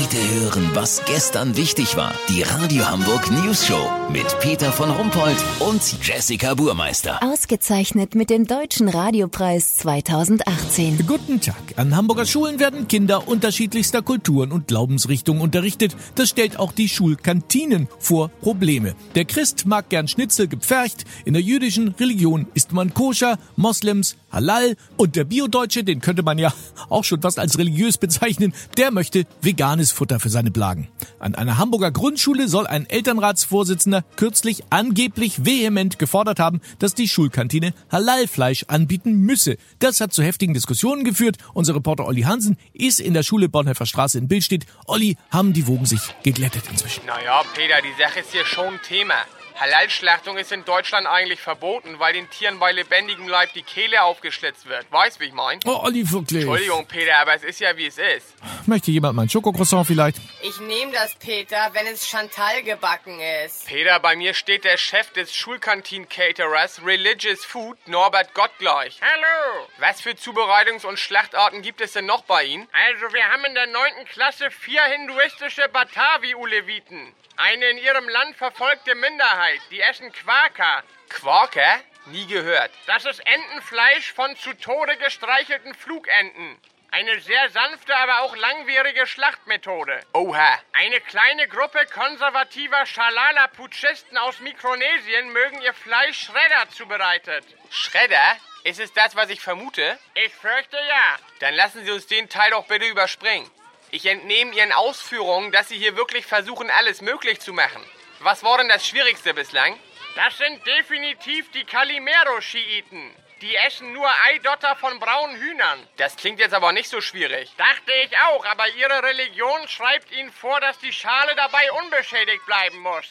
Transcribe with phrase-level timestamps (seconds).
[0.00, 2.14] Heute hören, was gestern wichtig war.
[2.28, 7.20] Die Radio Hamburg News Show mit Peter von Rumpold und Jessica Burmeister.
[7.20, 11.04] Ausgezeichnet mit dem Deutschen Radiopreis 2018.
[11.04, 11.56] Guten Tag.
[11.74, 15.96] An Hamburger Schulen werden Kinder unterschiedlichster Kulturen und Glaubensrichtungen unterrichtet.
[16.14, 18.94] Das stellt auch die Schulkantinen vor Probleme.
[19.16, 21.06] Der Christ mag gern Schnitzel gepfercht.
[21.24, 26.38] In der jüdischen Religion isst man koscher, Moslems Halal und der Biodeutsche, den könnte man
[26.38, 26.52] ja
[26.88, 30.88] auch schon fast als religiös bezeichnen, der möchte veganes Futter für seine Blagen.
[31.18, 37.74] An einer Hamburger Grundschule soll ein Elternratsvorsitzender kürzlich angeblich vehement gefordert haben, dass die Schulkantine
[37.90, 39.56] Halalfleisch anbieten müsse.
[39.78, 41.38] Das hat zu heftigen Diskussionen geführt.
[41.54, 44.66] Unser Reporter Olli Hansen ist in der Schule Bornhöfer Straße in Bildstedt.
[44.86, 47.06] Olli, haben die Wogen sich geglättet inzwischen?
[47.06, 49.14] Naja, Peter, die Sache ist hier schon Thema.
[49.60, 54.68] Halalschlachtung ist in Deutschland eigentlich verboten, weil den Tieren bei lebendigem Leib die Kehle aufgeschlitzt
[54.68, 54.90] wird.
[54.92, 55.58] Weißt, wie ich mein?
[55.66, 56.42] Oh, Olli, wirklich.
[56.42, 58.34] Entschuldigung, Peter, aber es ist ja, wie es ist.
[58.66, 60.18] Möchte jemand mein Schokocroissant vielleicht?
[60.42, 63.66] Ich nehme das, Peter, wenn es Chantal gebacken ist.
[63.66, 69.00] Peter, bei mir steht der Chef des Schulkantin-Caterers Religious Food, Norbert Gottgleich.
[69.00, 69.66] Hallo!
[69.78, 72.68] Was für Zubereitungs- und Schlachtarten gibt es denn noch bei Ihnen?
[72.72, 74.04] Also, wir haben in der 9.
[74.12, 77.12] Klasse vier hinduistische Batavi-Uleviten.
[77.40, 80.82] Eine in ihrem Land verfolgte Minderheit, die essen Quaker.
[81.08, 81.80] Quaker?
[82.06, 82.72] Nie gehört.
[82.86, 86.60] Das ist Entenfleisch von zu Tode gestreichelten Flugenten.
[86.90, 90.00] Eine sehr sanfte, aber auch langwierige Schlachtmethode.
[90.14, 90.58] Oha.
[90.72, 97.44] Eine kleine Gruppe konservativer Schalala-Putschisten aus Mikronesien mögen ihr Fleisch Schredder zubereitet.
[97.70, 98.36] Schredder?
[98.64, 99.96] Ist es das, was ich vermute?
[100.14, 101.16] Ich fürchte ja.
[101.38, 103.48] Dann lassen Sie uns den Teil doch bitte überspringen.
[103.90, 107.82] Ich entnehme Ihren Ausführungen, dass Sie hier wirklich versuchen, alles möglich zu machen.
[108.20, 109.78] Was war denn das Schwierigste bislang?
[110.14, 113.14] Das sind definitiv die Calimero-Schiiten.
[113.40, 115.78] Die essen nur Eidotter von braunen Hühnern.
[115.96, 117.52] Das klingt jetzt aber nicht so schwierig.
[117.56, 122.78] Dachte ich auch, aber Ihre Religion schreibt Ihnen vor, dass die Schale dabei unbeschädigt bleiben
[122.80, 123.04] muss.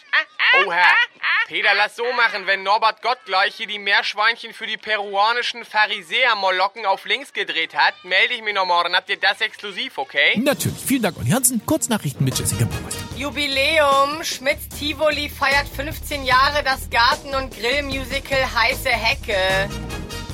[0.66, 0.84] Oha.
[1.48, 7.06] Peter, lass so machen, wenn Norbert Gottgleich hier die Meerschweinchen für die peruanischen Pharisäer-Molocken auf
[7.06, 8.94] links gedreht hat, melde ich mich noch morgen.
[8.98, 10.38] Habt ihr das exklusiv, okay?
[10.38, 10.84] Natürlich.
[10.86, 11.66] Vielen Dank, Olli Hansen.
[11.66, 13.02] Kurznachrichten mit Jessica Burmeister.
[13.16, 14.22] Jubiläum.
[14.26, 19.70] Schmitz Tivoli feiert 15 Jahre das Garten- und Grillmusical Heiße Hecke.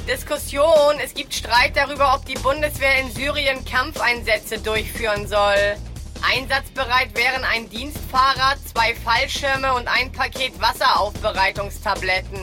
[0.07, 0.99] Diskussion.
[1.03, 5.75] Es gibt Streit darüber, ob die Bundeswehr in Syrien Kampfeinsätze durchführen soll.
[6.25, 12.39] Einsatzbereit wären ein Dienstfahrrad, zwei Fallschirme und ein Paket Wasseraufbereitungstabletten.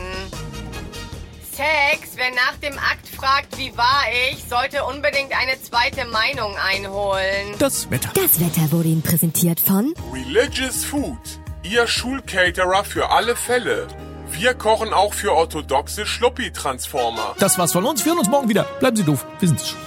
[1.51, 7.55] Sex, wer nach dem Akt fragt, wie war ich, sollte unbedingt eine zweite Meinung einholen.
[7.59, 8.09] Das Wetter.
[8.13, 11.19] Das Wetter wurde Ihnen präsentiert von Religious Food,
[11.63, 13.87] Ihr Schulcaterer für alle Fälle.
[14.33, 17.35] Wir kochen auch für orthodoxe Schluppi-Transformer.
[17.39, 18.05] Das war's von uns.
[18.05, 18.63] Wir hören uns morgen wieder.
[18.79, 19.25] Bleiben Sie doof.
[19.39, 19.79] Wir sind es schon.